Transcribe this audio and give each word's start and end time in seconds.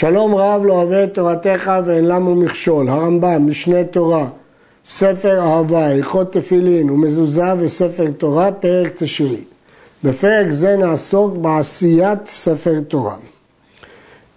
שלום 0.00 0.34
רב 0.34 0.64
לא 0.64 0.72
אוהב 0.72 0.92
את 0.92 1.14
תורתך 1.14 1.72
ואין 1.84 2.04
למו 2.04 2.34
מכשול, 2.34 2.88
הרמב"ם, 2.88 3.50
משנה 3.50 3.84
תורה, 3.84 4.28
ספר 4.86 5.40
אהבה, 5.40 5.86
הלכות 5.86 6.32
תפילין 6.32 6.90
ומזוזה 6.90 7.54
וספר 7.58 8.10
תורה, 8.18 8.52
פרק 8.52 8.92
תשעי. 8.98 9.44
בפרק 10.04 10.50
זה 10.50 10.76
נעסוק 10.76 11.36
בעשיית 11.36 12.26
ספר 12.26 12.80
תורה. 12.88 13.16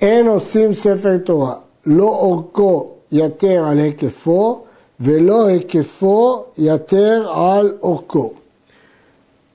אין 0.01 0.27
עושים 0.27 0.73
ספר 0.73 1.17
תורה, 1.17 1.53
לא 1.85 2.07
אורכו 2.07 2.89
יתר 3.11 3.65
על 3.67 3.79
היקפו 3.79 4.63
ולא 4.99 5.47
היקפו 5.47 6.43
יתר 6.57 7.31
על 7.35 7.73
אורכו. 7.81 8.31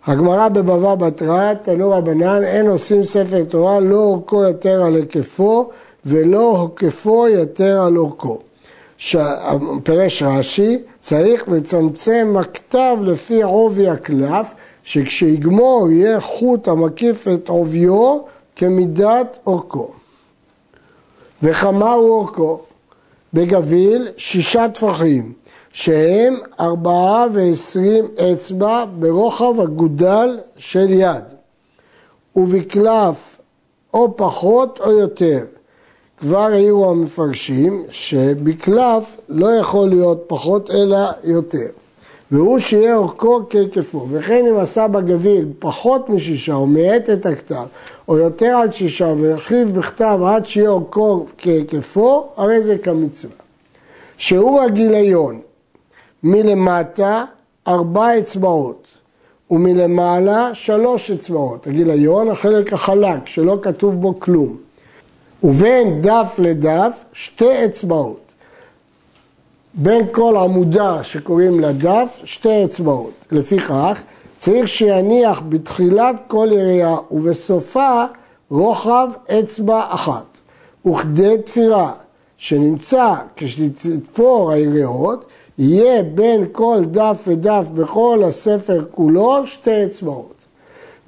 הגמרא 0.07 0.49
בבבא 0.49 0.95
בתרא, 0.95 1.55
תנו 1.55 1.91
רבנן, 1.91 2.45
אין 2.45 2.67
עושים 2.67 3.05
ספר 3.05 3.45
תורה, 3.45 3.81
לא 3.81 3.97
אורכו 3.97 4.45
יתר 4.45 4.83
על 4.83 4.97
היקפו 4.97 5.71
ולא 6.07 6.59
הוקפו 6.59 7.29
יתר 7.29 7.83
על 7.83 7.99
אורכו. 7.99 8.39
ש... 8.99 9.17
פירש 9.83 10.23
רש"י, 10.23 10.79
צריך 11.01 11.49
לצמצם 11.49 12.35
הכתב 12.41 12.97
לפי 13.03 13.43
עובי 13.43 13.89
הקלף, 13.89 14.55
שכשיגמור 14.83 15.91
יהיה 15.91 16.21
חוט 16.21 16.69
המקיף 16.69 17.29
את 17.29 17.49
עוביו 17.49 18.19
כמידת 18.57 19.39
אורכו. 19.47 19.91
וכמה 21.43 21.93
הוא 21.93 22.11
אורכו? 22.11 22.61
בגביל 23.35 24.09
שישה 24.17 24.69
טפחים, 24.69 25.33
שהם 25.73 26.37
ארבעה 26.61 27.27
ועשרים 27.33 28.05
אצבע 28.33 28.85
ברוחב 28.99 29.61
הגודל 29.61 30.39
של 30.57 30.91
יד, 30.91 31.25
ובקלף 32.37 33.41
או 33.95 34.17
פחות 34.17 34.81
או 34.81 34.99
יותר. 34.99 35.45
כבר 36.21 36.39
העירו 36.39 36.91
המפרשים 36.91 37.85
שבקלף 37.91 39.21
לא 39.29 39.47
יכול 39.47 39.89
להיות 39.89 40.25
פחות 40.27 40.71
אלא 40.71 40.99
יותר. 41.25 41.69
והוא 42.31 42.59
שיהיה 42.59 42.97
אורכו 42.97 43.41
כהיקפו, 43.51 44.07
וכן 44.11 44.45
אם 44.51 44.57
עשה 44.57 44.89
בגביל 44.89 45.47
פחות 45.59 46.09
משישה 46.09 46.55
או 46.55 46.67
מאט 46.67 47.11
את 47.11 47.27
הכתב, 47.27 47.65
או 48.09 48.19
יותר 48.19 48.47
על 48.47 48.71
שישה 48.73 49.15
וירחיב 49.19 49.79
בכתב 49.79 50.19
עד 50.27 50.47
שיהיה 50.47 50.69
אורכו 50.69 51.27
כהיקפו, 51.39 52.27
הרי 52.37 52.63
זה 52.63 52.79
כמצווה. 52.79 53.37
שיעור 54.19 54.63
הגיליון 54.63 55.41
מלמטה 56.23 57.25
ארבע 57.69 58.19
אצבעות 58.19 58.87
ומלמעלה 59.51 60.51
שלוש 60.55 61.11
אצבעות. 61.11 61.67
הגיליון 61.67 62.29
החלק 62.29 62.73
החלק 62.73 63.27
שלא 63.27 63.59
כתוב 63.63 64.01
בו 64.01 64.21
כלום. 64.21 64.66
ובין 65.47 66.03
דף 66.03 66.35
לדף 66.39 67.05
שתי 67.13 67.65
אצבעות. 67.65 68.35
בין 69.75 70.07
כל 70.13 70.37
עמודה 70.37 71.03
שקוראים 71.03 71.61
לה 71.61 71.73
דף 71.73 72.21
שתי 72.25 72.65
אצבעות. 72.65 73.13
לפיכך 73.33 74.03
צריך 74.39 74.69
שיניח 74.69 75.43
בתחילת 75.49 76.17
כל 76.27 76.49
יריעה 76.53 76.97
ובסופה 77.11 78.05
רוחב 78.51 79.09
אצבע 79.31 79.83
אחת. 79.89 80.41
וכדי 80.87 81.35
תפירה 81.45 81.93
שנמצא 82.39 83.15
כשתתפור 83.37 84.53
היריעות 84.53 85.25
יהיה 85.59 86.03
בין 86.03 86.47
כל 86.53 86.79
דף 86.85 87.25
ודף 87.27 87.65
בכל 87.75 88.23
הספר 88.25 88.85
כולו 88.91 89.47
שתי 89.47 89.85
אצבעות. 89.85 90.36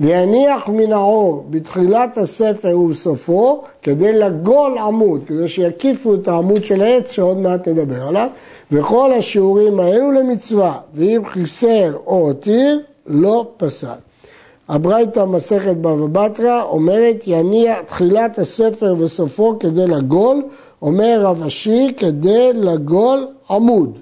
ויניח 0.00 0.68
מן 0.68 0.92
האור 0.92 1.44
בתחילת 1.50 2.18
הספר 2.18 2.78
ובסופו 2.78 3.62
כדי 3.82 4.12
לגול 4.12 4.78
עמוד, 4.78 5.20
כדי 5.27 5.48
שיקיפו 5.48 6.14
את 6.14 6.28
העמוד 6.28 6.64
של 6.64 6.82
העץ 6.82 7.12
שעוד 7.12 7.36
מעט 7.36 7.68
נדבר 7.68 8.02
עליו, 8.08 8.28
וכל 8.72 9.12
השיעורים 9.12 9.80
האלו 9.80 10.12
למצווה, 10.12 10.78
ואם 10.94 11.22
חיסר 11.26 11.96
או 12.06 12.19
הותיר, 12.19 12.81
לא 13.06 13.47
פסל. 13.56 13.98
הברייתא 14.69 15.25
מסכת 15.25 15.76
בבא 15.76 16.28
בתרא 16.28 16.62
אומרת 16.62 17.25
יניח 17.26 17.78
תחילת 17.86 18.38
הספר 18.38 18.94
וסופו 18.98 19.59
כדי 19.59 19.86
לגול, 19.86 20.42
אומר 20.82 21.20
רב 21.22 21.42
אשי 21.42 21.94
כדי 21.97 22.53
לגול 22.53 23.26
עמוד. 23.50 23.98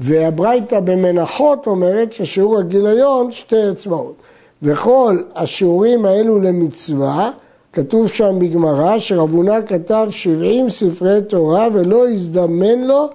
והברייתא 0.00 0.80
במנחות 0.80 1.66
אומרת 1.66 2.12
ששיעור 2.12 2.58
הגיליון 2.58 3.30
שתי 3.30 3.70
אצבעות. 3.70 4.14
וכל 4.64 5.18
השיעורים 5.34 6.06
האלו 6.06 6.38
למצווה, 6.38 7.30
כתוב 7.72 8.08
שם 8.08 8.38
בגמרא 8.38 8.98
שרב 8.98 9.34
הונא 9.34 9.58
כתב 9.66 10.06
70 10.10 10.70
ספרי 10.70 11.22
תורה 11.28 11.68
ולא 11.72 12.08
הזדמן 12.08 12.80
לו 12.80 13.08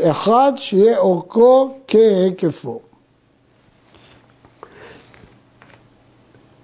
אחד 0.00 0.52
שיהיה 0.56 0.98
אורכו 0.98 1.70
כהיקפו. 1.88 2.80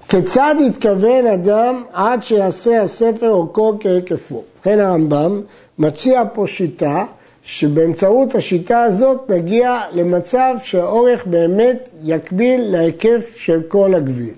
כיצד 0.09 0.55
התכוון 0.67 1.27
אדם 1.27 1.83
עד 1.93 2.23
שיעשה 2.23 2.83
הספר 2.83 3.31
אורכו 3.31 3.79
כהיקפו? 3.81 4.43
לכן 4.61 4.81
הרמב"ם 4.81 5.41
מציע 5.79 6.23
פה 6.33 6.47
שיטה 6.47 7.05
שבאמצעות 7.51 8.35
השיטה 8.35 8.83
הזאת 8.83 9.31
נגיע 9.31 9.81
למצב 9.93 10.55
שהאורך 10.63 11.27
באמת 11.27 11.89
יקביל 12.03 12.61
להיקף 12.71 13.35
של 13.37 13.63
כל 13.69 13.95
הגביל. 13.95 14.35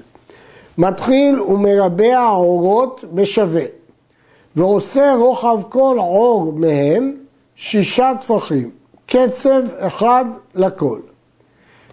מתחיל 0.78 1.40
ומרבע 1.40 2.18
עורות 2.18 3.04
בשווה, 3.14 3.64
ועושה 4.56 5.14
רוחב 5.18 5.62
כל 5.68 5.96
עור 5.98 6.52
מהם 6.52 7.16
שישה 7.56 8.12
טפחים, 8.20 8.70
קצב 9.06 9.62
אחד 9.78 10.24
לכל. 10.54 11.00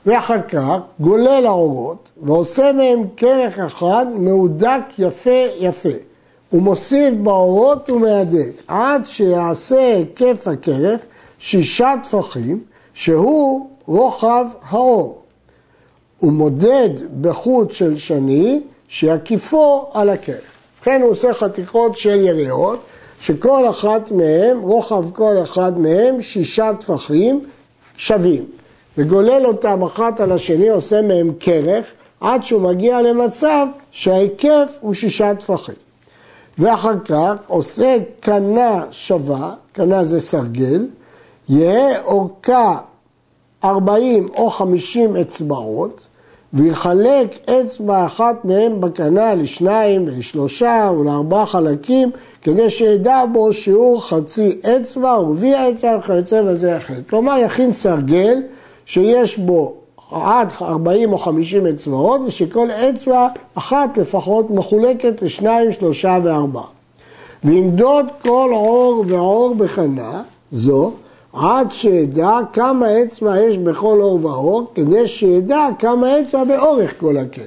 ואחר 0.06 0.42
כך 0.42 0.78
גולל 1.00 1.46
העורות 1.46 2.10
ועושה 2.22 2.72
מהם 2.72 3.04
כרך 3.18 3.60
אחד 3.60 4.06
מהודק 4.14 4.82
יפה 5.00 5.44
יפה. 5.60 6.09
הוא 6.50 6.62
מוסיף 6.62 7.14
באורות 7.24 7.90
ומהדק 7.90 8.52
עד 8.68 9.06
שיעשה 9.06 9.96
היקף 9.96 10.48
הכרך 10.48 11.02
שישה 11.40 11.94
טפחים 12.04 12.64
שהוא 12.94 13.70
רוחב 13.86 14.46
האור. 14.70 15.22
הוא 16.20 16.32
מודד 16.32 16.90
בחוט 17.22 17.72
של 17.72 17.98
שני 17.98 18.62
שיקיפו 18.88 19.90
על 19.94 20.10
הכרך. 20.10 20.42
לכן 20.82 21.02
הוא 21.02 21.12
עושה 21.12 21.34
חתיכות 21.34 21.98
של 21.98 22.20
יריעות 22.22 22.80
שכל 23.22 23.70
אחת 23.70 24.12
מהם, 24.12 24.60
רוחב 24.62 25.12
כל 25.12 25.36
אחד 25.44 25.80
מהם 25.80 26.22
שישה 26.22 26.72
טפחים 26.80 27.42
שווים. 27.98 28.46
וגולל 28.98 29.46
אותם 29.46 29.84
אחת 29.84 30.20
על 30.20 30.32
השני, 30.32 30.70
עושה 30.70 31.02
מהם 31.02 31.32
כרך 31.40 31.86
עד 32.22 32.44
שהוא 32.44 32.62
מגיע 32.62 33.02
למצב 33.02 33.68
שההיקף 33.92 34.78
הוא 34.82 34.94
שישה 34.94 35.36
טפחים. 35.36 35.89
ואחר 36.60 37.00
כך 37.06 37.34
עושה 37.48 37.98
קנה 38.20 38.84
שווה, 38.92 39.54
קנה 39.74 40.04
זה 40.04 40.20
סרגל, 40.20 40.88
יהיה 41.50 42.02
אורכה 42.02 42.78
40 43.64 44.30
או 44.38 44.50
50 44.50 45.16
אצבעות, 45.16 46.08
ויחלק 46.54 47.50
אצבע 47.50 48.06
אחת 48.06 48.46
מהם 48.46 48.82
בקנה 48.82 49.36
לשניים 49.36 50.04
ולשלושה 50.08 50.92
ולארבעה 51.00 51.46
חלקים, 51.46 52.12
כדי 52.42 52.70
שידע 52.70 53.24
בו 53.34 53.54
שיעור 53.54 54.08
חצי 54.08 54.60
אצבע 54.62 55.20
ורביע 55.20 55.70
אצבע 55.70 55.98
וכיוצא 56.00 56.42
בזה 56.42 56.78
אחר. 56.78 56.94
כלומר 57.10 57.38
יכין 57.38 57.72
סרגל 57.72 58.42
שיש 58.86 59.38
בו 59.38 59.79
עד 60.12 60.50
40 60.62 61.14
או 61.14 61.18
50 61.18 61.68
אצבעות, 61.68 62.22
ושכל 62.28 62.72
אצבע 62.72 63.28
אחת 63.56 63.98
לפחות 63.98 64.50
מחולקת 64.50 65.22
לשניים, 65.22 65.72
שלושה 65.72 66.18
וארבעה. 66.24 66.66
וימדוד 67.44 68.06
כל 68.22 68.52
עור 68.54 69.04
ועור 69.08 69.56
בחנה 69.56 70.22
זו, 70.52 70.92
עד 71.34 71.72
שידע 71.72 72.38
כמה 72.54 73.04
אצבע 73.04 73.40
יש 73.40 73.58
בכל 73.58 74.00
עור 74.02 74.26
ועור, 74.26 74.72
כדי 74.76 75.08
שידע 75.08 75.68
כמה 75.80 76.20
אצבע 76.20 76.44
באורך 76.44 77.00
כל 77.00 77.18
הקרן. 77.18 77.46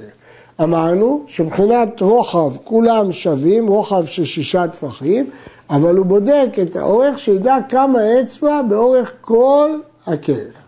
אמרנו 0.62 1.24
שמבחינת 1.26 2.00
רוחב 2.00 2.52
כולם 2.64 3.12
שווים, 3.12 3.68
רוחב 3.68 4.04
של 4.04 4.24
שישה 4.24 4.68
טפחים, 4.68 5.30
אבל 5.70 5.96
הוא 5.96 6.06
בודק 6.06 6.48
את 6.62 6.76
האורך 6.76 7.18
שידע 7.18 7.56
כמה 7.68 8.20
אצבע 8.20 8.62
באורך 8.62 9.12
כל 9.20 9.70
הקרח. 10.06 10.61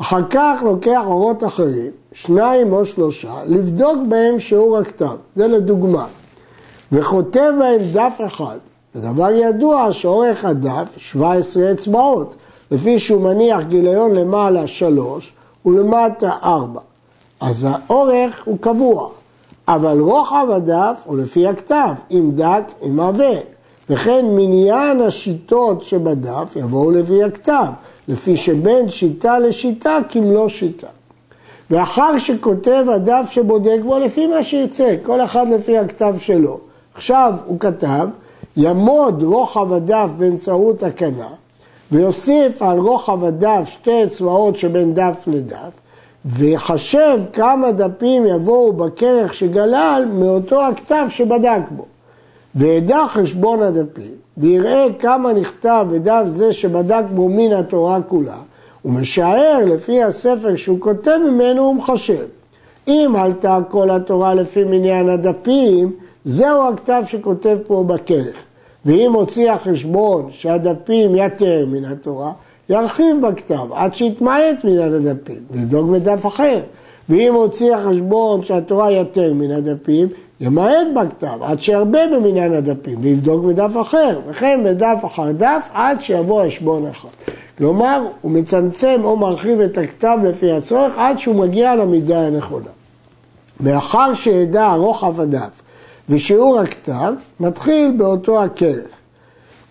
אחר 0.00 0.22
כך 0.30 0.60
לוקח 0.64 1.00
אורות 1.06 1.44
אחרים, 1.44 1.90
שניים 2.12 2.72
או 2.72 2.84
שלושה, 2.84 3.34
לבדוק 3.46 3.98
בהם 4.08 4.38
שיעור 4.38 4.78
הכתב, 4.78 5.16
זה 5.36 5.48
לדוגמה, 5.48 6.06
וכותב 6.92 7.52
בהם 7.58 7.78
דף 7.92 8.20
אחד. 8.26 8.58
זה 8.94 9.00
דבר 9.00 9.30
ידוע 9.30 9.92
שאורך 9.92 10.44
הדף 10.44 10.88
17 10.96 11.72
אצבעות, 11.72 12.34
לפי 12.70 12.98
שהוא 12.98 13.22
מניח 13.22 13.60
גיליון 13.60 14.14
למעלה 14.14 14.66
שלוש 14.66 15.32
ולמטה 15.66 16.32
ארבע. 16.42 16.80
אז 17.40 17.66
האורך 17.70 18.42
הוא 18.44 18.58
קבוע, 18.60 19.08
אבל 19.68 20.00
רוחב 20.00 20.46
הדף 20.50 21.02
הוא 21.04 21.18
לפי 21.18 21.46
הכתב, 21.46 21.94
עם 22.10 22.30
דק, 22.34 22.64
עם 22.82 23.00
עבה. 23.00 23.34
וכן 23.90 24.24
מניין 24.28 25.00
השיטות 25.00 25.82
שבדף 25.82 26.56
יבואו 26.56 26.90
לפי 26.90 27.24
הכתב, 27.24 27.66
לפי 28.08 28.36
שבין 28.36 28.88
שיטה 28.88 29.38
לשיטה 29.38 29.98
כמלוא 30.08 30.48
שיטה. 30.48 30.86
ואחר 31.70 32.18
שכותב 32.18 32.84
הדף 32.88 33.30
שבודק 33.30 33.78
בו 33.84 33.98
לפי 33.98 34.26
מה 34.26 34.44
שירצה, 34.44 34.94
כל 35.02 35.20
אחד 35.20 35.48
לפי 35.48 35.78
הכתב 35.78 36.14
שלו. 36.18 36.60
עכשיו 36.94 37.34
הוא 37.44 37.60
כתב, 37.60 38.08
ימוד 38.56 39.22
רוחב 39.22 39.72
הדף 39.72 40.08
באמצעות 40.18 40.82
הקנה, 40.82 41.28
ויוסיף 41.92 42.62
על 42.62 42.78
רוחב 42.78 43.24
הדף 43.24 43.68
שתי 43.70 44.04
אצבעות 44.04 44.56
שבין 44.56 44.94
דף 44.94 45.24
לדף, 45.26 45.72
ויחשב 46.24 47.20
כמה 47.32 47.72
דפים 47.72 48.26
יבואו 48.26 48.72
בכרך 48.72 49.34
שגלל 49.34 50.04
מאותו 50.12 50.66
הכתב 50.66 51.06
שבדק 51.08 51.60
בו. 51.70 51.84
וידע 52.56 53.04
חשבון 53.08 53.62
הדפים, 53.62 54.14
ויראה 54.36 54.86
כמה 54.98 55.32
נכתב 55.32 55.86
בדף 55.90 56.22
זה 56.26 56.52
שבדק 56.52 57.04
בו 57.14 57.28
מן 57.28 57.52
התורה 57.52 57.98
כולה, 58.08 58.36
ומשער 58.84 59.64
לפי 59.66 60.02
הספר 60.02 60.56
שהוא 60.56 60.80
כותב 60.80 61.18
ממנו 61.30 61.62
הוא 61.62 61.74
מחשב. 61.74 62.26
אם 62.88 63.12
עלתה 63.18 63.58
כל 63.68 63.90
התורה 63.90 64.34
לפי 64.34 64.64
מניין 64.64 65.08
הדפים, 65.08 65.92
זהו 66.24 66.68
הכתב 66.68 67.02
שכותב 67.06 67.58
פה 67.66 67.84
בכרך. 67.86 68.36
ואם 68.84 69.12
הוציא 69.12 69.52
החשבון 69.52 70.26
שהדפים 70.30 71.16
יתר 71.16 71.66
מן 71.68 71.84
התורה, 71.84 72.32
ירחיב 72.68 73.26
בכתב 73.26 73.72
עד 73.74 73.94
שיתמעט 73.94 74.64
מניין 74.64 74.94
הדפים, 74.94 75.40
ויבדוק 75.50 75.90
בדף 75.90 76.26
אחר. 76.26 76.60
ואם 77.08 77.34
הוציא 77.34 77.74
החשבון 77.74 78.42
שהתורה 78.42 78.92
יתר 78.92 79.32
מן 79.32 79.50
הדפים, 79.50 80.08
ימעט 80.40 80.86
בכתב 80.94 81.42
עד 81.42 81.60
שירבה 81.60 82.06
במניין 82.06 82.52
הדפים, 82.52 82.98
ויבדוק 83.00 83.44
בדף 83.44 83.70
אחר, 83.82 84.20
וכן 84.28 84.60
בדף 84.64 84.98
אחר 85.06 85.32
דף 85.32 85.68
עד 85.74 86.00
שיבוא 86.00 86.46
חשבון 86.46 86.86
אחד. 86.86 87.08
כלומר, 87.58 88.06
הוא 88.22 88.32
מצמצם 88.32 89.00
או 89.04 89.16
מרחיב 89.16 89.60
את 89.60 89.78
הכתב 89.78 90.18
לפי 90.24 90.52
הצורך 90.52 90.94
עד 90.98 91.18
שהוא 91.18 91.36
מגיע 91.36 91.74
למידה 91.74 92.26
הנכונה. 92.26 92.70
מאחר 93.60 94.14
שידע 94.14 94.72
רוחב 94.72 95.20
הדף 95.20 95.62
ושיעור 96.08 96.60
הכתב, 96.60 97.12
מתחיל 97.40 97.90
באותו 97.96 98.42
הכרך. 98.42 98.88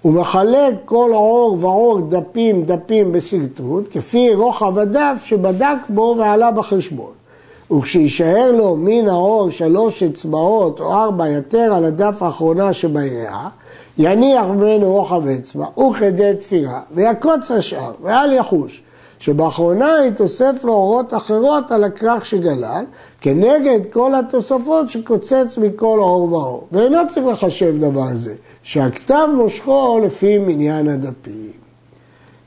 הוא 0.02 0.14
מחלק 0.14 0.74
כל 0.86 1.12
עור 1.14 1.58
ועור 1.60 2.02
דפים 2.10 2.64
דפים 2.64 3.12
בסרטוט, 3.12 3.84
כפי 3.92 4.34
רוחב 4.34 4.78
הדף 4.80 5.22
שבדק 5.24 5.78
בו 5.90 6.16
ועלה 6.20 6.52
בחשבון. 6.52 7.14
וכשיישאר 7.72 8.52
לו 8.52 8.76
מן 8.76 9.08
העור 9.08 9.50
שלוש 9.50 10.04
אצבעות 10.04 10.80
או 10.80 10.94
ארבע 10.94 11.30
יתר 11.30 11.74
על 11.76 11.86
הדף 11.86 12.24
האחרונה 12.24 12.74
שביריעה, 12.74 13.50
יניח 13.98 14.46
ממנו 14.46 14.92
רוחב 14.92 15.28
אצבע 15.28 15.66
וכדי 15.80 16.32
תפירה 16.40 16.82
ויקוץ 16.92 17.52
השאר 17.52 17.92
ואל 18.02 18.34
יחוש 18.34 18.84
שבאחרונה 19.20 19.92
יתוסף 20.08 20.62
לו 20.64 20.74
אורות 20.74 21.14
אחרות 21.14 21.72
על 21.72 21.84
הכרך 21.84 22.26
שגלל 22.26 22.84
כנגד 23.22 23.80
כל 23.92 24.16
התוספות 24.16 24.90
שקוצץ 24.90 25.58
מכל 25.58 26.00
עור 26.00 26.34
ועור 26.34 26.68
ואינו 26.72 26.98
צריך 27.10 27.26
לחשב 27.26 27.76
דבר 27.80 28.08
זה 28.14 28.36
שהכתב 28.64 29.28
מושכו 29.36 30.00
לפי 30.06 30.38
מניין 30.38 30.88
הדפים. 30.88 31.52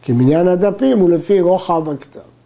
כי 0.03 0.13
מניין 0.13 0.49
הדפים 0.49 0.99
הוא 0.99 1.11
לפי 1.11 1.41
רוחב 1.41 1.89
הכתב 1.89 2.38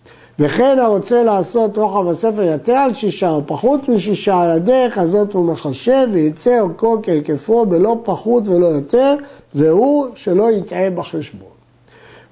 וכן 0.45 0.79
הרוצה 0.79 1.23
לעשות 1.23 1.79
רוחב 1.79 2.09
הספר 2.09 2.43
יתה 2.43 2.81
על 2.81 2.95
שישה 2.95 3.31
או 3.31 3.43
פחות 3.47 3.89
משישה 3.89 4.41
על 4.41 4.51
הדרך 4.51 4.99
הזאת 4.99 5.33
הוא 5.33 5.45
מחשב 5.45 6.09
ויצא 6.13 6.61
אורכו 6.61 6.99
כהיקפו 7.03 7.67
בלא 7.67 7.97
פחות 8.05 8.49
ולא 8.49 8.67
יותר 8.67 9.17
והוא 9.55 10.07
שלא 10.15 10.51
יטעה 10.51 10.91
בחשבון. 10.91 11.49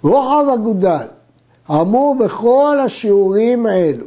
רוחב 0.02 0.44
אגודל 0.54 1.06
האמור 1.68 2.16
בכל 2.20 2.78
השיעורים 2.84 3.66
האלו 3.66 4.06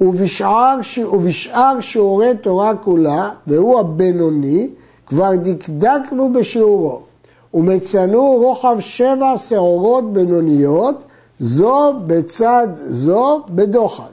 ובשאר, 0.00 0.76
ובשאר 1.12 1.80
שיעורי 1.80 2.30
תורה 2.40 2.74
כולה 2.74 3.30
והוא 3.46 3.80
הבינוני 3.80 4.68
כבר 5.06 5.30
דקדקנו 5.36 6.32
בשיעורו 6.32 7.02
ומצאנו 7.54 8.22
רוחב 8.22 8.76
שבע 8.80 9.36
שעורות 9.36 10.12
בינוניות 10.12 11.02
זו 11.42 11.94
בצד 12.06 12.68
זו 12.74 13.42
בדוחק. 13.48 14.12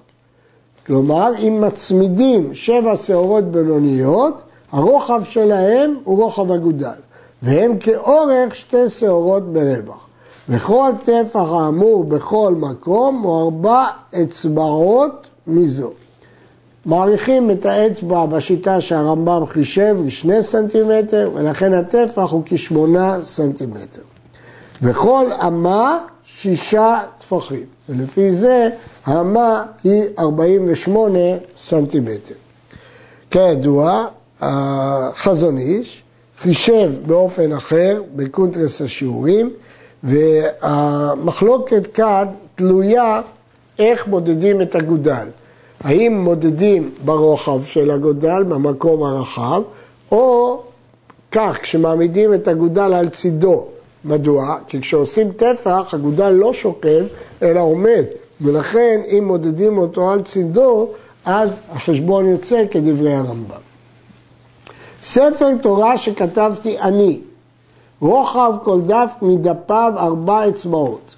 כלומר, 0.88 1.32
אם 1.40 1.62
מצמידים 1.62 2.56
שבע 2.56 2.96
שעורות 2.96 3.44
בינוניות, 3.44 4.34
הרוחב 4.72 5.24
שלהם 5.24 5.98
הוא 6.04 6.24
רוחב 6.24 6.52
אגודל, 6.52 7.00
והם 7.42 7.78
כאורך 7.78 8.56
שתי 8.56 8.90
שעורות 8.90 9.54
ברווח. 9.54 10.08
וכל 10.50 10.92
טפח 11.06 11.50
האמור 11.50 12.04
בכל 12.04 12.54
מקום 12.58 13.22
הוא 13.22 13.42
ארבע 13.42 13.86
אצבעות 14.24 15.28
מזו. 15.48 15.92
מעריכים 16.86 17.52
את 17.52 17.66
האצבע 17.66 18.26
בשיטה 18.26 18.82
שהרמב"ם 18.82 19.46
חישב 19.46 19.98
לשני 20.06 20.44
סנטימטר, 20.44 21.32
ולכן 21.34 21.74
הטפח 21.74 22.32
הוא 22.32 22.42
כשמונה 22.46 23.18
סנטימטר. 23.22 24.02
וכל 24.82 25.26
אמה 25.48 26.00
שישה 26.36 27.00
טפחים, 27.20 27.66
ולפי 27.90 28.32
זה 28.32 28.70
האמה 29.06 29.66
היא 29.84 30.04
48 30.20 31.20
סנטימטר. 31.58 32.34
כידוע, 33.32 34.06
החזון 34.42 35.58
איש 35.58 36.04
חישב 36.40 36.92
באופן 37.06 37.54
אחר 37.54 38.02
בקונטרס 38.16 38.82
השיעורים, 38.82 39.54
והמחלוקת 40.04 41.94
כאן 41.94 42.26
תלויה 42.56 43.22
איך 43.80 44.08
מודדים 44.08 44.62
את 44.62 44.76
הגודל. 44.76 45.28
האם 45.84 46.20
מודדים 46.24 46.92
ברוחב 47.06 47.64
של 47.64 47.92
הגודל, 47.92 48.44
במקום 48.44 49.04
הרחב, 49.04 49.62
או 50.12 50.60
כך, 51.32 51.60
כשמעמידים 51.62 52.34
את 52.34 52.48
הגודל 52.48 52.94
על 52.94 53.10
צידו, 53.10 53.68
מדוע? 54.06 54.56
כי 54.68 54.82
כשעושים 54.82 55.32
טפח, 55.32 55.94
אגודל 55.94 56.30
לא 56.30 56.54
שוקל, 56.54 57.06
אלא 57.42 57.60
עומד, 57.60 58.06
ולכן 58.42 59.02
אם 59.18 59.24
מודדים 59.28 59.78
אותו 59.78 60.12
על 60.12 60.22
צידו, 60.22 60.90
אז 61.26 61.60
החשבון 61.72 62.26
יוצא 62.26 62.64
כדברי 62.72 63.14
הרמב"ם. 63.14 63.58
ספר 65.02 65.56
תורה 65.62 65.98
שכתבתי 65.98 66.80
אני, 66.80 67.20
רוחב 68.02 68.54
כל 68.64 68.82
דף 68.82 69.12
מדפיו 69.22 69.94
ארבע 69.98 70.50
אצבעות, 70.50 71.16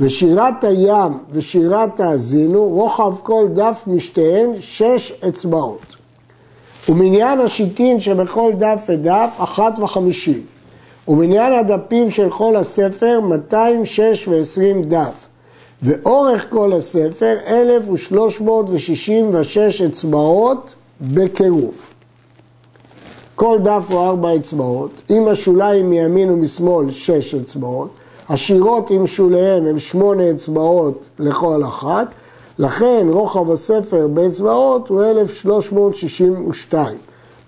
ושירת 0.00 0.64
הים 0.64 1.18
ושירת 1.30 2.00
האזינו, 2.00 2.64
רוחב 2.64 3.14
כל 3.22 3.46
דף 3.54 3.82
משתיהן 3.86 4.50
שש 4.60 5.12
אצבעות. 5.28 5.96
ומניין 6.88 7.40
השיטין 7.40 8.00
שבכל 8.00 8.52
דף 8.58 8.84
ודף 8.88 9.34
אחת 9.38 9.78
וחמישים. 9.78 10.53
ומניין 11.08 11.52
הדפים 11.52 12.10
של 12.10 12.30
כל 12.30 12.56
הספר 12.56 13.20
206 13.20 14.28
דף, 14.88 15.26
ואורך 15.82 16.46
כל 16.50 16.72
הספר 16.72 17.36
1,366 17.46 19.82
אצבעות 19.82 20.74
בקירוב. 21.00 21.74
כל 23.34 23.58
דף 23.62 23.82
הוא 23.88 24.00
ארבע 24.00 24.36
אצבעות, 24.36 24.90
עם 25.08 25.28
השוליים 25.28 25.90
מימין 25.90 26.30
ומשמאל 26.30 26.90
שש 26.90 27.34
אצבעות, 27.34 27.88
השירות 28.28 28.90
עם 28.90 29.06
שוליהם 29.06 29.66
הם 29.66 29.78
שמונה 29.78 30.30
אצבעות 30.30 31.04
לכל 31.18 31.64
אחת, 31.64 32.06
לכן 32.58 33.06
רוחב 33.10 33.50
הספר 33.50 34.06
באצבעות 34.06 34.88
הוא 34.88 35.02
1,362. 35.02 36.96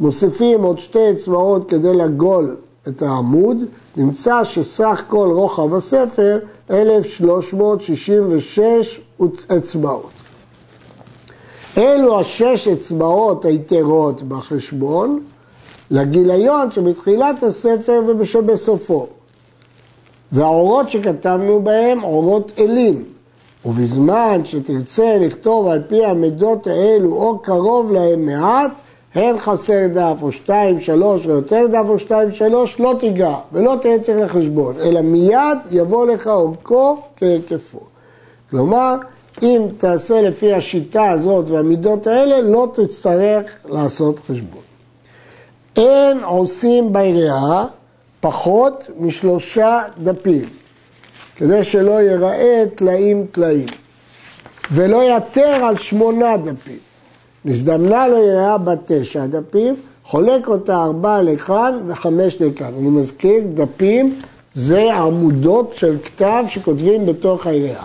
מוסיפים 0.00 0.62
עוד 0.62 0.78
שתי 0.78 1.10
אצבעות 1.10 1.68
כדי 1.68 1.92
לגול 1.92 2.56
את 2.88 3.02
העמוד, 3.02 3.56
נמצא 3.96 4.44
שסך 4.44 5.02
כל 5.08 5.28
רוחב 5.32 5.74
הספר 5.74 6.38
1,366 6.70 9.00
אצבעות. 9.56 10.10
אלו 11.78 12.20
השש 12.20 12.68
אצבעות 12.68 13.44
היתרות 13.44 14.22
בחשבון 14.22 15.20
לגיליון 15.90 16.70
שבתחילת 16.70 17.42
הספר 17.42 18.02
ובסופו. 18.06 19.06
והאורות 20.32 20.90
שכתבנו 20.90 21.62
בהם 21.62 22.04
אורות 22.04 22.52
אלים, 22.58 23.04
ובזמן 23.64 24.40
שתרצה 24.44 25.16
לכתוב 25.20 25.68
על 25.68 25.82
פי 25.88 26.04
המידות 26.04 26.66
האלו 26.66 27.12
או 27.12 27.38
קרוב 27.38 27.92
להם 27.92 28.26
מעט, 28.26 28.80
הן 29.16 29.38
חסר 29.38 29.87
דף 29.94 30.23
או 30.23 30.32
שתיים, 30.32 30.80
שלוש 30.80 31.26
או 31.26 31.30
יותר 31.30 31.66
דף 31.66 31.85
או 31.88 31.99
שתיים, 31.99 32.35
שלוש, 32.35 32.80
לא 32.80 32.94
תיגע 33.00 33.35
ולא 33.52 33.76
תהיה 33.82 33.99
צריך 33.99 34.37
לחשבון, 34.37 34.76
אלא 34.80 35.00
מיד 35.00 35.58
יבוא 35.70 36.06
לך 36.06 36.26
אורכו 36.26 37.02
כהיקפו. 37.16 37.80
כלומר, 38.50 38.94
אם 39.42 39.62
תעשה 39.78 40.23
לפי 40.23 40.52
השיטה 40.52 41.11
הזאת 41.11 41.50
והמידות 41.50 42.06
האלה, 42.06 42.40
לא 42.40 42.68
תצטרך 42.75 43.56
לעשות 43.64 44.18
חשבון. 44.18 44.62
אין 45.76 46.25
עושים 46.25 46.92
ביריעה 46.92 47.64
פחות 48.20 48.85
משלושה 48.99 49.82
דפים, 49.99 50.44
כדי 51.37 51.64
שלא 51.64 52.02
ייראה 52.02 52.64
טלאים 52.75 53.26
טלאים, 53.32 53.66
ולא 54.70 55.16
יתר 55.16 55.64
על 55.64 55.76
שמונה 55.76 56.37
דפים. 56.37 56.95
נזדמנה 57.46 58.08
לו 58.08 58.18
יראה 58.18 58.58
בת 58.58 58.78
תשע 58.86 59.26
דפים, 59.26 59.74
חולק 60.04 60.48
אותה 60.48 60.82
ארבע 60.84 61.22
לכאן 61.22 61.80
וחמש 61.86 62.42
לכאן. 62.42 62.72
אני 62.78 62.88
מזכיר, 62.88 63.42
דפים 63.54 64.14
זה 64.54 64.94
עמודות 64.94 65.74
של 65.74 65.96
כתב 66.04 66.44
שכותבים 66.48 67.06
בתוך 67.06 67.46
היריעה. 67.46 67.84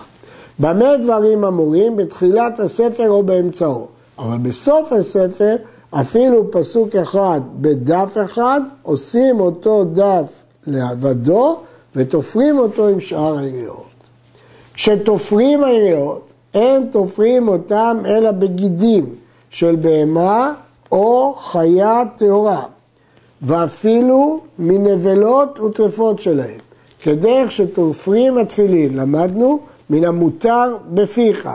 במה 0.60 0.98
דברים 0.98 1.44
אמורים? 1.46 1.96
בתחילת 1.96 2.60
הספר 2.60 3.10
או 3.10 3.24
באמצעו. 3.24 3.88
אבל 4.20 4.38
בסוף 4.38 4.94
הספר, 4.94 5.56
אפילו 5.91 6.51
פסוק 6.51 6.96
אחד 6.96 7.41
בדף 7.62 8.18
אחד, 8.25 8.62
עושים 8.84 9.39
אותו 9.39 9.84
דף 9.84 10.44
לעבדו 10.68 11.58
ותופרים 11.96 12.60
אותו 12.60 12.88
עם 12.88 13.00
שאר 13.00 13.38
היריעות. 13.38 13.86
כשתופרים 14.74 15.63
היריעות, 15.63 16.22
אין 16.53 16.88
תופרים 16.91 17.48
אותם 17.48 17.98
אלא 18.06 18.32
בגידים 18.32 19.06
של 19.51 19.75
בהמה 19.75 20.53
או 20.91 21.34
חיה 21.38 22.01
טהורה, 22.15 22.63
ואפילו 23.41 24.39
מנבלות 24.60 25.60
וטרפות 25.60 26.20
שלהם, 26.20 26.60
כדרך 27.03 27.51
שתופרים 27.51 28.38
התפילין, 28.38 28.98
למדנו, 28.98 29.60
מן 29.89 30.05
המותר 30.05 30.77
בפיך. 30.89 31.50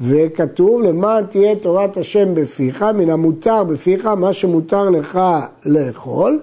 וכתוב 0.00 0.82
למען 0.82 1.26
תהיה 1.26 1.56
תורת 1.56 1.96
השם 1.96 2.34
בפיך, 2.34 2.82
מן 2.82 3.10
המותר 3.10 3.64
בפיך, 3.64 4.06
מה 4.06 4.32
שמותר 4.32 4.90
לך 4.90 5.20
לאכול, 5.66 6.40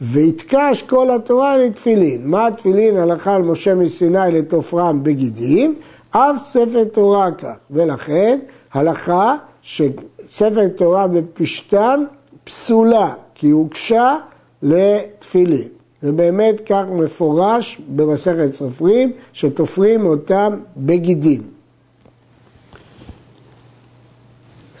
ויתקש 0.00 0.82
כל 0.82 1.10
התורה 1.10 1.56
לתפילין. 1.56 2.20
מה 2.24 2.46
התפילין 2.46 2.96
הלכה 2.96 3.34
על 3.34 3.42
משה 3.42 3.74
מסיני 3.74 4.32
לתופרם 4.32 5.02
בגידים? 5.02 5.74
אף 6.10 6.36
ספר 6.42 6.84
תורה 6.84 7.30
כך. 7.32 7.54
ולכן 7.70 8.38
הלכה 8.72 9.34
שספר 9.64 10.68
תורה 10.76 11.06
בפשתן 11.06 12.04
פסולה, 12.44 13.14
כי 13.34 13.50
הוגשה 13.50 14.16
לתפילין. 14.62 15.68
ובאמת 16.02 16.60
כך 16.66 16.82
מפורש 16.92 17.80
במסכת 17.96 18.54
סופרים, 18.54 19.12
שתופרים 19.32 20.06
אותם 20.06 20.60
בגידים. 20.76 21.42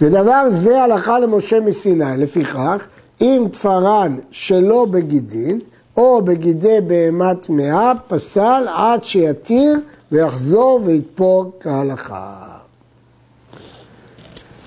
ודבר 0.00 0.44
זה 0.48 0.82
הלכה 0.82 1.18
למשה 1.18 1.60
מסיני, 1.60 2.16
לפיכך, 2.18 2.86
אם 3.20 3.46
תפרן 3.52 4.16
שלא 4.30 4.86
בגידין, 4.90 5.60
או 5.96 6.22
בגידי 6.22 6.78
בהמה 6.86 7.34
טמאה, 7.34 7.92
פסל 8.08 8.66
עד 8.74 9.04
שיתיר 9.04 9.76
ויחזור 10.12 10.80
ויתפור 10.84 11.52
כהלכה. 11.60 12.53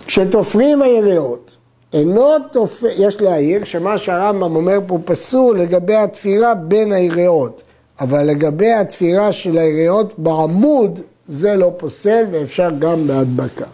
כשתופרים 0.08 0.82
היריעות, 0.82 1.56
אינו 1.94 2.40
תופר, 2.52 2.88
יש 2.96 3.22
להעיר 3.22 3.66
שמה 3.66 3.98
שהרמב"ם 3.98 4.56
אומר 4.56 4.80
פה 4.88 5.00
פסול 5.06 5.60
לגבי 5.60 5.96
התפירה 5.96 6.54
בין 6.56 6.94
היריעות, 6.94 7.62
אבל 8.00 8.24
לגבי 8.24 8.72
התפירה 8.72 9.32
של 9.32 9.58
היריעות 9.58 10.14
בעמוד 10.18 11.00
זה 11.28 11.56
לא 11.56 11.72
פוסל 11.78 12.26
ואפשר 12.32 12.70
גם 12.80 13.08
בהדבקה. 13.08 13.66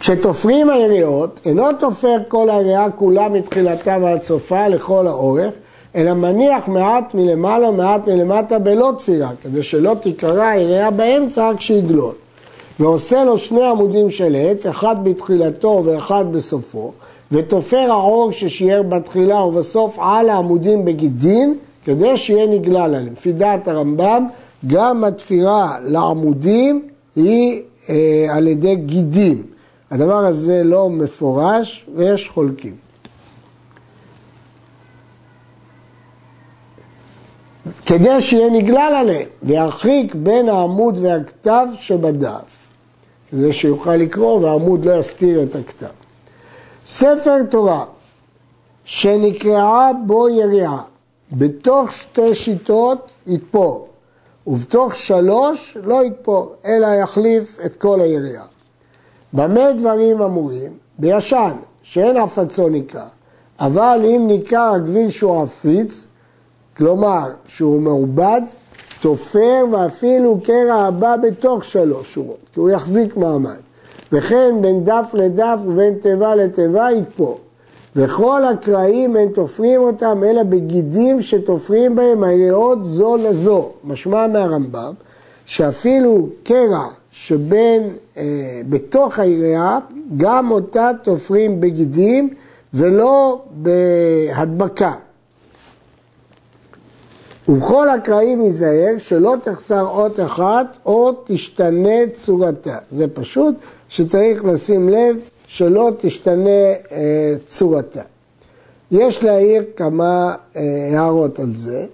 כשתופרים 0.00 0.70
היריעות, 0.70 1.40
אינו 1.44 1.72
תופר 1.80 2.16
כל 2.28 2.50
היריעה 2.50 2.90
כולה 2.90 3.28
מתחילתה 3.28 3.96
ועד 4.02 4.22
סופה 4.22 4.68
לכל 4.68 5.06
האורך, 5.06 5.54
אלא 5.96 6.14
מניח 6.14 6.68
מעט 6.68 7.14
מלמעלה 7.14 7.68
ומעט 7.68 8.06
מלמטה 8.06 8.58
בלא 8.58 8.92
תפירה, 8.98 9.30
כדי 9.42 9.62
שלא 9.62 9.96
תיקרע 10.02 10.46
היריעה 10.46 10.90
באמצע 10.90 11.50
כשיגלול. 11.56 12.14
ועושה 12.80 13.24
לו 13.24 13.38
שני 13.38 13.62
עמודים 13.62 14.10
של 14.10 14.36
עץ, 14.38 14.66
אחד 14.66 14.96
בתחילתו 15.04 15.82
ואחד 15.84 16.24
בסופו, 16.32 16.92
ותופר 17.32 17.90
העור 17.90 18.32
ששיער 18.32 18.82
בתחילה 18.82 19.40
ובסוף 19.40 19.98
על 19.98 20.28
העמודים 20.28 20.84
בגידין, 20.84 21.54
כדי 21.84 22.16
שיהיה 22.16 22.46
נגלל 22.46 22.76
עליהם. 22.76 23.12
לפי 23.12 23.32
דעת 23.32 23.68
הרמב"ם, 23.68 24.26
גם 24.66 25.04
התפירה 25.04 25.76
לעמודים 25.82 26.88
היא 27.16 27.62
אה, 27.88 28.26
על 28.30 28.48
ידי 28.48 28.76
גידים. 28.76 29.42
הדבר 29.90 30.26
הזה 30.26 30.64
לא 30.64 30.90
מפורש 30.90 31.86
ויש 31.96 32.28
חולקים. 32.28 32.74
כדי 37.86 38.20
שיהיה 38.20 38.50
נגלל 38.50 38.94
עליהם 38.96 39.28
וירחיק 39.42 40.14
בין 40.14 40.48
העמוד 40.48 40.98
והכתב 40.98 41.66
שבדף. 41.78 42.69
כדי 43.30 43.52
שיוכל 43.52 43.96
לקרוא 43.96 44.40
והעמוד 44.40 44.84
לא 44.84 44.92
יסתיר 44.92 45.42
את 45.42 45.56
הכתב. 45.56 45.86
ספר 46.86 47.42
תורה 47.50 47.84
שנקראה 48.84 49.90
בו 50.06 50.28
יריעה 50.28 50.82
בתוך 51.32 51.92
שתי 51.92 52.34
שיטות 52.34 53.10
יתפור 53.26 53.88
ובתוך 54.46 54.96
שלוש 54.96 55.76
לא 55.82 56.04
יתפור 56.04 56.54
אלא 56.64 56.86
יחליף 56.86 57.58
את 57.66 57.76
כל 57.76 58.00
היריעה. 58.00 58.44
במה 59.32 59.72
דברים 59.72 60.22
אמורים? 60.22 60.72
בישן, 60.98 61.52
שאין 61.82 62.16
הפצו 62.16 62.68
ניכר, 62.68 63.06
אבל 63.60 64.00
אם 64.04 64.24
ניכר 64.26 64.72
הגביל 64.74 65.10
שהוא 65.10 65.42
עפיץ, 65.42 66.06
כלומר 66.76 67.30
שהוא 67.46 67.80
מעובד, 67.80 68.40
תופר 69.00 69.64
ואפילו 69.72 70.40
קרע 70.44 70.74
הבא 70.74 71.16
בתוך 71.16 71.64
שלוש 71.64 72.14
שורות, 72.14 72.38
כי 72.54 72.60
הוא 72.60 72.70
יחזיק 72.70 73.16
מעמד. 73.16 73.56
וכן 74.12 74.54
בין 74.60 74.84
דף 74.84 75.10
לדף 75.14 75.58
ובין 75.66 75.94
תיבה 75.94 76.34
לתיבה 76.34 76.88
יתפור. 76.90 77.38
וכל 77.96 78.44
הקרעים 78.44 79.16
אין 79.16 79.28
תופרים 79.28 79.80
אותם 79.80 80.22
אלא 80.24 80.42
בגידים 80.42 81.22
שתופרים 81.22 81.94
בהם 81.94 82.24
היריעות 82.24 82.84
זו 82.84 83.16
לזו. 83.16 83.70
משמע 83.84 84.26
מהרמב"ם 84.26 84.92
שאפילו 85.46 86.26
קרע 86.42 86.88
שבין, 87.10 87.82
אה, 88.16 88.60
בתוך 88.68 89.18
היריעה, 89.18 89.78
גם 90.16 90.50
אותה 90.50 90.90
תופרים 91.02 91.60
בגידים 91.60 92.34
ולא 92.74 93.42
בהדבקה. 93.50 94.92
ובכל 97.50 97.88
הקרעים 97.88 98.42
ייזהר 98.42 98.94
שלא 98.98 99.34
תחסר 99.44 99.86
אות 99.86 100.20
אחת 100.20 100.76
או 100.86 101.12
תשתנה 101.24 102.06
צורתה. 102.12 102.76
זה 102.90 103.08
פשוט 103.08 103.54
שצריך 103.88 104.44
לשים 104.44 104.88
לב 104.88 105.16
שלא 105.46 105.90
תשתנה 106.00 106.50
אה, 106.92 107.34
צורתה. 107.46 108.02
יש 108.90 109.24
להעיר 109.24 109.64
כמה 109.76 110.34
אה, 110.56 110.62
הערות 110.92 111.38
על 111.38 111.54
זה. 111.54 111.86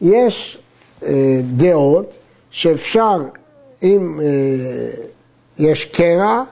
יש 0.00 0.58
אה, 1.02 1.40
דעות 1.56 2.12
שאפשר, 2.50 3.22
אם 3.82 4.20
אה, 4.20 4.26
יש 5.58 5.84
קרע, 5.84 6.42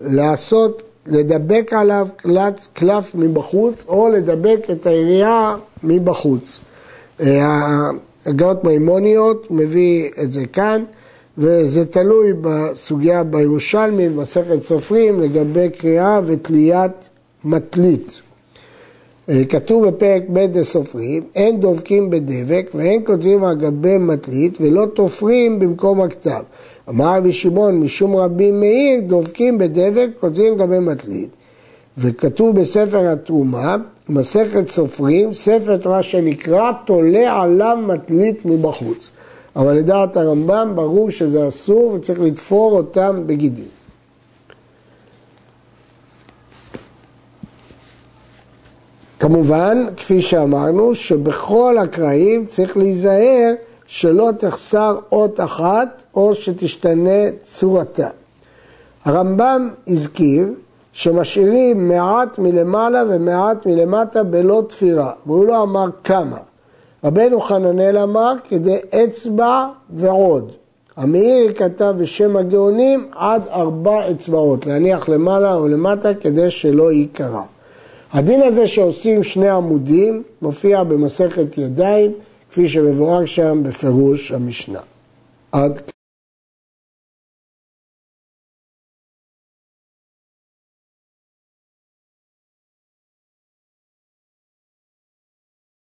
לעשות, 0.00 0.82
לדבק 1.06 1.72
עליו 1.72 2.08
קלף, 2.16 2.68
קלף 2.72 3.14
מבחוץ 3.14 3.84
או 3.88 4.08
לדבק 4.08 4.58
את 4.70 4.86
היריעה 4.86 5.56
מבחוץ. 5.82 6.60
הגאות 8.26 8.64
מימוניות 8.64 9.46
מביא 9.50 10.10
את 10.22 10.32
זה 10.32 10.46
כאן, 10.46 10.84
וזה 11.38 11.86
תלוי 11.86 12.32
בסוגיה 12.40 13.24
בירושלמי, 13.24 14.08
במסכת 14.08 14.62
סופרים, 14.62 15.20
לגבי 15.20 15.70
קריאה 15.70 16.20
ותליית 16.24 17.08
מטלית. 17.44 18.22
אה, 19.28 19.44
כתוב 19.48 19.86
בפרק 19.86 20.22
ב' 20.32 20.58
לסופרים, 20.58 21.22
אין 21.34 21.60
דובקים 21.60 22.10
בדבק 22.10 22.70
ואין 22.74 23.02
כותבים 23.06 23.44
על 23.44 23.56
גבי 23.56 23.98
מטלית 23.98 24.58
ולא 24.60 24.86
תופרים 24.94 25.58
במקום 25.58 26.02
הכתב. 26.02 26.42
אמר 26.88 27.16
רבי 27.16 27.32
שמעון, 27.32 27.80
משום 27.80 28.16
רבי 28.16 28.50
מאיר, 28.50 29.00
דובקים 29.06 29.58
בדבק, 29.58 30.08
כותבים 30.20 30.56
גבי 30.56 30.78
מטלית. 30.78 31.30
וכתוב 31.98 32.60
בספר 32.60 33.12
התרומה, 33.12 33.76
מסכת 34.08 34.68
סופרים, 34.68 35.32
ספר 35.32 35.76
תורה 35.76 36.02
שנקרא 36.02 36.72
תולה 36.86 37.42
עליו 37.42 37.78
מטלית 37.86 38.44
מבחוץ. 38.44 39.10
אבל 39.56 39.72
לדעת 39.72 40.16
הרמב"ם 40.16 40.72
ברור 40.74 41.10
שזה 41.10 41.48
אסור 41.48 41.92
וצריך 41.92 42.20
לתפור 42.20 42.72
אותם 42.76 43.22
בגידים. 43.26 43.68
כמובן, 49.18 49.86
כפי 49.96 50.22
שאמרנו, 50.22 50.94
שבכל 50.94 51.78
הקרעים 51.78 52.46
צריך 52.46 52.76
להיזהר 52.76 53.52
שלא 53.86 54.30
תחסר 54.38 54.98
אות 55.12 55.40
אחת 55.40 56.02
או 56.14 56.34
שתשתנה 56.34 57.30
צורתה. 57.42 58.08
הרמב"ם 59.04 59.70
הזכיר 59.86 60.48
שמשאירים 60.98 61.88
מעט 61.88 62.38
מלמעלה 62.38 63.02
ומעט 63.08 63.66
מלמטה 63.66 64.22
בלא 64.22 64.62
תפירה, 64.68 65.12
והוא 65.26 65.46
לא 65.46 65.62
אמר 65.62 65.86
כמה. 66.04 66.36
רבנו 67.04 67.40
חננאל 67.40 67.98
אמר 67.98 68.32
כדי 68.48 68.76
אצבע 68.94 69.66
ועוד. 69.90 70.52
המאיר 70.96 71.52
כתב 71.52 71.94
בשם 71.98 72.36
הגאונים 72.36 73.08
עד 73.16 73.42
ארבע 73.48 74.10
אצבעות, 74.10 74.66
להניח 74.66 75.08
למעלה 75.08 75.54
או 75.54 75.68
למטה 75.68 76.14
כדי 76.14 76.50
שלא 76.50 76.92
ייקרע. 76.92 77.42
הדין 78.12 78.42
הזה 78.42 78.66
שעושים 78.66 79.22
שני 79.22 79.48
עמודים 79.48 80.22
מופיע 80.42 80.84
במסכת 80.84 81.58
ידיים, 81.58 82.12
כפי 82.50 82.68
שמבואר 82.68 83.24
שם 83.24 83.62
בפירוש 83.62 84.32
המשנה. 84.32 84.80
עד 85.52 85.80